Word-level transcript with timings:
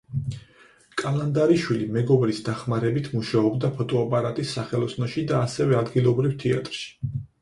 კალანდარიშვილი 1.01 1.89
მეგობრის 1.97 2.41
დახმარებით 2.47 3.09
მუშაობდა 3.17 3.71
ფოტოაპარატის 3.77 4.55
სახელოსნოში 4.59 5.25
და 5.33 5.43
ასევე 5.49 5.81
ადგილობრივ 5.83 6.35
თეატრში. 6.47 7.23